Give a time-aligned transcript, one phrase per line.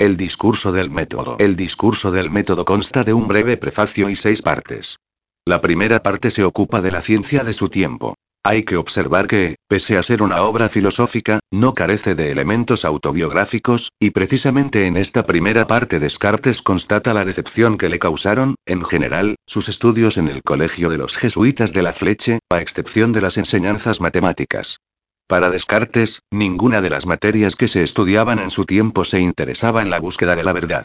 [0.00, 1.36] El discurso del método.
[1.38, 4.98] El discurso del método consta de un breve prefacio y seis partes.
[5.46, 8.16] La primera parte se ocupa de la ciencia de su tiempo.
[8.42, 13.90] Hay que observar que, pese a ser una obra filosófica, no carece de elementos autobiográficos,
[14.00, 19.36] y precisamente en esta primera parte Descartes constata la decepción que le causaron, en general,
[19.46, 23.36] sus estudios en el colegio de los jesuitas de la Fleche, a excepción de las
[23.36, 24.80] enseñanzas matemáticas.
[25.26, 29.88] Para Descartes, ninguna de las materias que se estudiaban en su tiempo se interesaba en
[29.88, 30.84] la búsqueda de la verdad.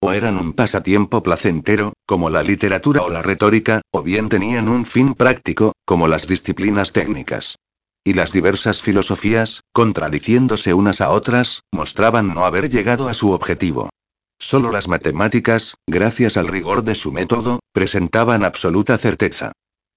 [0.00, 4.86] O eran un pasatiempo placentero, como la literatura o la retórica, o bien tenían un
[4.86, 7.56] fin práctico, como las disciplinas técnicas.
[8.04, 13.90] Y las diversas filosofías, contradiciéndose unas a otras, mostraban no haber llegado a su objetivo.
[14.38, 19.52] Solo las matemáticas, gracias al rigor de su método, presentaban absoluta certeza.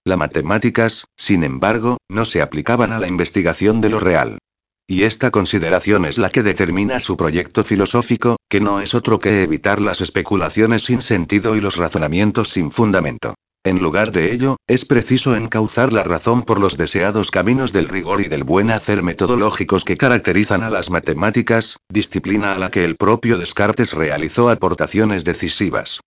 [0.06, 4.38] Las matemáticas, sin embargo, no se aplicaban a la investigación de lo real.
[4.86, 9.44] Y esta consideración es la que determina su proyecto filosófico, que no es otro que
[9.44, 13.34] evitar las especulaciones sin sentido y los razonamientos sin fundamento.
[13.66, 18.20] En lugar de ello, es preciso encauzar la razón por los deseados caminos del rigor
[18.20, 22.98] y del buen hacer metodológicos que caracterizan a las matemáticas, disciplina a la que el
[22.98, 26.02] propio Descartes realizó aportaciones decisivas.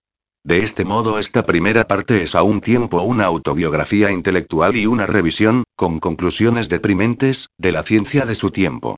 [0.46, 5.04] De este modo esta primera parte es a un tiempo una autobiografía intelectual y una
[5.04, 8.94] revisión, con conclusiones deprimentes, de la ciencia de su tiempo.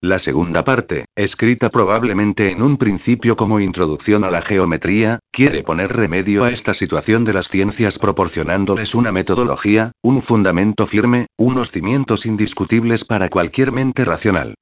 [0.00, 5.92] La segunda parte, escrita probablemente en un principio como introducción a la geometría, quiere poner
[5.92, 12.26] remedio a esta situación de las ciencias proporcionándoles una metodología, un fundamento firme, unos cimientos
[12.26, 14.54] indiscutibles para cualquier mente racional.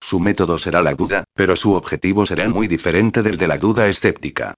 [0.00, 3.88] Su método será la duda, pero su objetivo será muy diferente del de la duda
[3.88, 4.54] escéptica.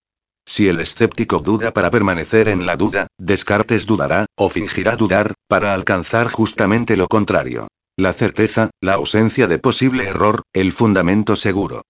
[0.47, 5.75] Si el escéptico duda para permanecer en la duda, Descartes dudará, o fingirá dudar, para
[5.75, 7.69] alcanzar justamente lo contrario.
[7.97, 11.83] La certeza, la ausencia de posible error, el fundamento seguro.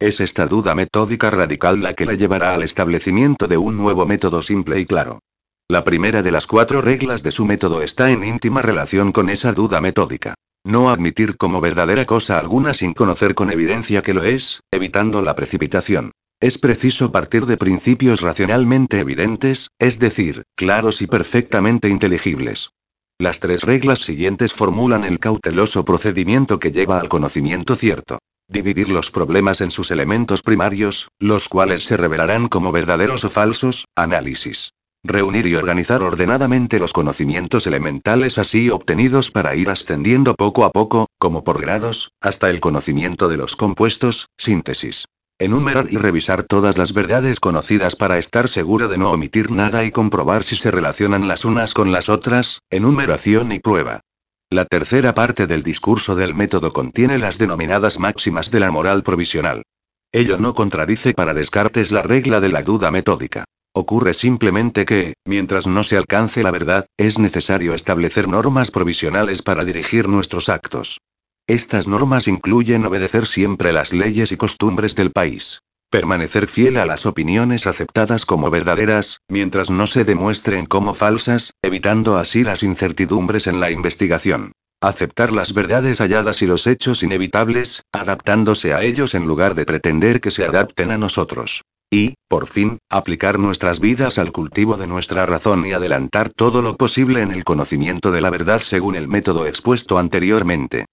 [0.00, 4.42] Es esta duda metódica radical la que la llevará al establecimiento de un nuevo método
[4.42, 5.20] simple y claro.
[5.68, 9.52] La primera de las cuatro reglas de su método está en íntima relación con esa
[9.52, 10.34] duda metódica.
[10.64, 15.34] No admitir como verdadera cosa alguna sin conocer con evidencia que lo es, evitando la
[15.34, 16.12] precipitación.
[16.40, 22.70] Es preciso partir de principios racionalmente evidentes, es decir, claros y perfectamente inteligibles.
[23.18, 28.20] Las tres reglas siguientes formulan el cauteloso procedimiento que lleva al conocimiento cierto.
[28.46, 33.86] Dividir los problemas en sus elementos primarios, los cuales se revelarán como verdaderos o falsos,
[33.96, 34.74] análisis.
[35.02, 41.08] Reunir y organizar ordenadamente los conocimientos elementales así obtenidos para ir ascendiendo poco a poco,
[41.18, 45.06] como por grados, hasta el conocimiento de los compuestos, síntesis.
[45.40, 49.92] Enumerar y revisar todas las verdades conocidas para estar seguro de no omitir nada y
[49.92, 54.00] comprobar si se relacionan las unas con las otras, enumeración y prueba.
[54.50, 59.62] La tercera parte del discurso del método contiene las denominadas máximas de la moral provisional.
[60.10, 63.44] Ello no contradice para Descartes la regla de la duda metódica.
[63.72, 69.64] Ocurre simplemente que, mientras no se alcance la verdad, es necesario establecer normas provisionales para
[69.64, 70.98] dirigir nuestros actos.
[71.48, 75.62] Estas normas incluyen obedecer siempre las leyes y costumbres del país.
[75.90, 82.18] Permanecer fiel a las opiniones aceptadas como verdaderas, mientras no se demuestren como falsas, evitando
[82.18, 84.52] así las incertidumbres en la investigación.
[84.82, 90.20] Aceptar las verdades halladas y los hechos inevitables, adaptándose a ellos en lugar de pretender
[90.20, 91.62] que se adapten a nosotros.
[91.90, 96.76] Y, por fin, aplicar nuestras vidas al cultivo de nuestra razón y adelantar todo lo
[96.76, 100.84] posible en el conocimiento de la verdad según el método expuesto anteriormente.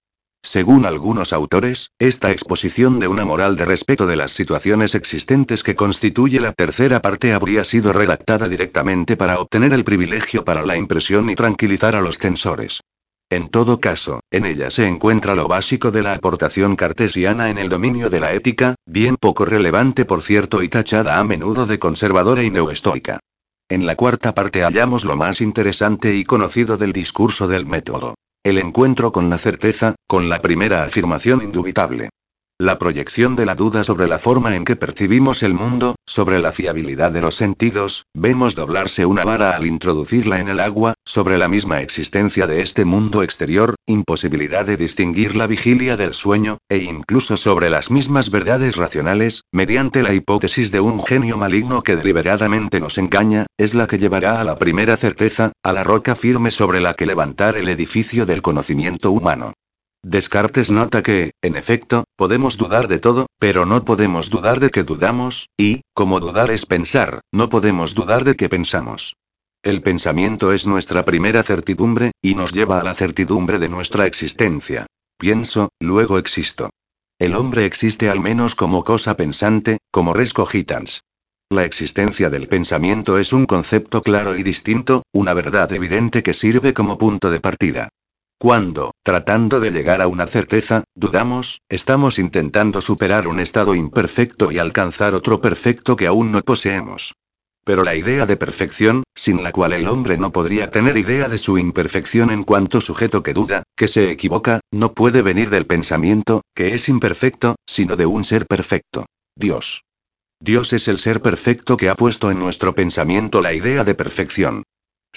[0.46, 5.74] Según algunos autores, esta exposición de una moral de respeto de las situaciones existentes que
[5.74, 11.28] constituye la tercera parte habría sido redactada directamente para obtener el privilegio para la impresión
[11.30, 12.80] y tranquilizar a los censores.
[13.28, 17.68] En todo caso, en ella se encuentra lo básico de la aportación cartesiana en el
[17.68, 22.44] dominio de la ética, bien poco relevante por cierto y tachada a menudo de conservadora
[22.44, 23.18] y neoestoica.
[23.68, 28.14] En la cuarta parte hallamos lo más interesante y conocido del discurso del método.
[28.46, 32.10] El encuentro con la certeza, con la primera afirmación indubitable.
[32.58, 36.52] La proyección de la duda sobre la forma en que percibimos el mundo, sobre la
[36.52, 41.48] fiabilidad de los sentidos, vemos doblarse una vara al introducirla en el agua, sobre la
[41.48, 47.36] misma existencia de este mundo exterior, imposibilidad de distinguir la vigilia del sueño, e incluso
[47.36, 52.96] sobre las mismas verdades racionales, mediante la hipótesis de un genio maligno que deliberadamente nos
[52.96, 56.94] engaña, es la que llevará a la primera certeza, a la roca firme sobre la
[56.94, 59.52] que levantar el edificio del conocimiento humano.
[60.02, 64.84] Descartes nota que, en efecto, podemos dudar de todo, pero no podemos dudar de que
[64.84, 69.16] dudamos, y, como dudar es pensar, no podemos dudar de que pensamos.
[69.62, 74.86] El pensamiento es nuestra primera certidumbre, y nos lleva a la certidumbre de nuestra existencia.
[75.18, 76.70] Pienso, luego existo.
[77.18, 81.02] El hombre existe al menos como cosa pensante, como res cogitans.
[81.50, 86.74] La existencia del pensamiento es un concepto claro y distinto, una verdad evidente que sirve
[86.74, 87.88] como punto de partida.
[88.38, 94.58] Cuando, tratando de llegar a una certeza, dudamos, estamos intentando superar un estado imperfecto y
[94.58, 97.14] alcanzar otro perfecto que aún no poseemos.
[97.64, 101.38] Pero la idea de perfección, sin la cual el hombre no podría tener idea de
[101.38, 106.42] su imperfección en cuanto sujeto que duda, que se equivoca, no puede venir del pensamiento,
[106.54, 109.06] que es imperfecto, sino de un ser perfecto.
[109.34, 109.82] Dios.
[110.40, 114.62] Dios es el ser perfecto que ha puesto en nuestro pensamiento la idea de perfección.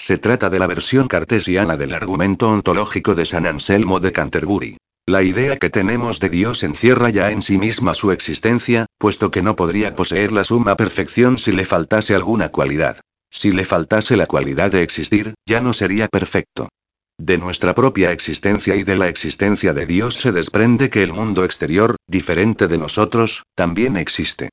[0.00, 4.78] Se trata de la versión cartesiana del argumento ontológico de San Anselmo de Canterbury.
[5.06, 9.42] La idea que tenemos de Dios encierra ya en sí misma su existencia, puesto que
[9.42, 12.98] no podría poseer la suma perfección si le faltase alguna cualidad.
[13.30, 16.70] Si le faltase la cualidad de existir, ya no sería perfecto.
[17.18, 21.44] De nuestra propia existencia y de la existencia de Dios se desprende que el mundo
[21.44, 24.48] exterior, diferente de nosotros, también existe.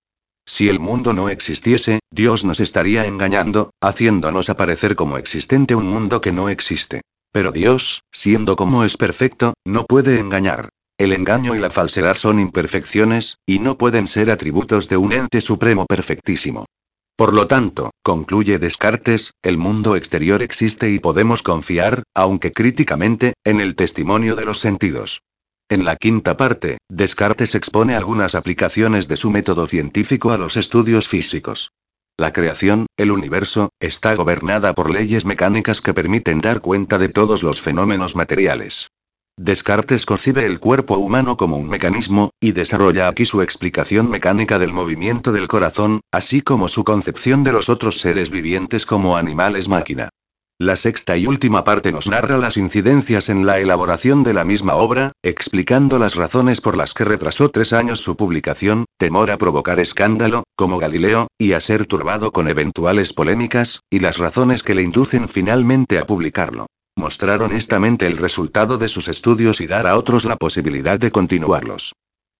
[0.49, 6.21] Si el mundo no existiese, Dios nos estaría engañando, haciéndonos aparecer como existente un mundo
[6.21, 7.01] que no existe.
[7.33, 10.69] Pero Dios, siendo como es perfecto, no puede engañar.
[10.97, 15.41] El engaño y la falsedad son imperfecciones, y no pueden ser atributos de un ente
[15.41, 16.65] supremo perfectísimo.
[17.17, 23.59] Por lo tanto, concluye Descartes, el mundo exterior existe y podemos confiar, aunque críticamente, en
[23.59, 25.19] el testimonio de los sentidos.
[25.69, 31.09] En la quinta parte, Descartes expone algunas aplicaciones de su método científico a los estudios
[31.09, 31.73] físicos.
[32.17, 37.43] La creación, el universo, está gobernada por leyes mecánicas que permiten dar cuenta de todos
[37.43, 38.91] los fenómenos materiales.
[39.37, 44.71] Descartes concibe el cuerpo humano como un mecanismo, y desarrolla aquí su explicación mecánica del
[44.71, 50.09] movimiento del corazón, así como su concepción de los otros seres vivientes como animales máquina.
[50.59, 54.73] La sexta y última parte nos narra las incidencias en la elaboración de la misma
[54.73, 59.79] obra, explicando las razones por las que retrasó tres años su publicación, temor a provocar
[59.79, 64.81] escándalo, como Galileo, y a ser turbado con eventuales polémicas, y las razones que le
[64.81, 66.65] inducen finalmente a publicarlo.
[66.95, 71.93] Mostrar honestamente el resultado de sus estudios y dar a otros la posibilidad de continuarlos.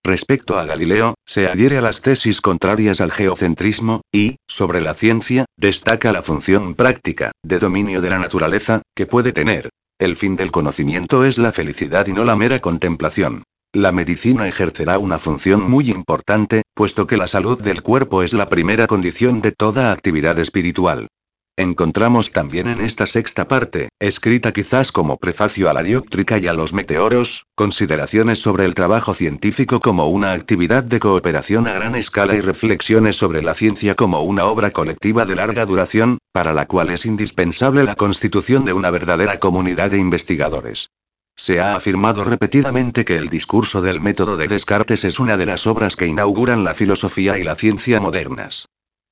[0.04, 5.44] Respecto a Galileo, se adhiere a las tesis contrarias al geocentrismo, y, sobre la ciencia,
[5.56, 9.68] destaca la función práctica, de dominio de la naturaleza, que puede tener.
[9.98, 13.42] El fin del conocimiento es la felicidad y no la mera contemplación.
[13.74, 18.48] La medicina ejercerá una función muy importante, puesto que la salud del cuerpo es la
[18.48, 21.08] primera condición de toda actividad espiritual.
[21.58, 26.52] Encontramos también en esta sexta parte, escrita quizás como prefacio a la dióptrica y a
[26.52, 32.36] los meteoros, consideraciones sobre el trabajo científico como una actividad de cooperación a gran escala
[32.36, 36.90] y reflexiones sobre la ciencia como una obra colectiva de larga duración, para la cual
[36.90, 40.90] es indispensable la constitución de una verdadera comunidad de investigadores.
[41.34, 45.66] Se ha afirmado repetidamente que el discurso del método de Descartes es una de las
[45.66, 48.68] obras que inauguran la filosofía y la ciencia modernas.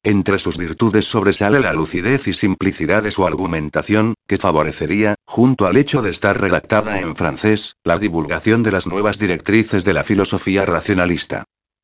[0.06, 5.76] Entre sus virtudes sobresale la lucidez y simplicidad de su argumentación, que favorecería, junto al
[5.76, 10.64] hecho de estar redactada en francés, la divulgación de las nuevas directrices de la filosofía
[10.64, 11.42] racionalista.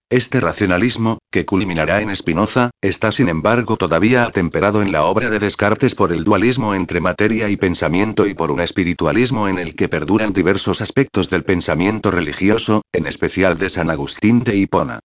[0.08, 5.40] Este racionalismo, que culminará en Spinoza, está sin embargo todavía atemperado en la obra de
[5.40, 9.88] Descartes por el dualismo entre materia y pensamiento y por un espiritualismo en el que
[9.88, 15.00] perduran diversos aspectos del pensamiento religioso, en especial de San Agustín de Hipona.